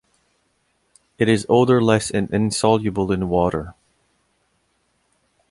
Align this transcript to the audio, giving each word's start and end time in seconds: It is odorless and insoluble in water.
It 1.19 1.29
is 1.29 1.45
odorless 1.47 2.09
and 2.09 2.27
insoluble 2.31 3.11
in 3.11 3.29
water. 3.29 3.75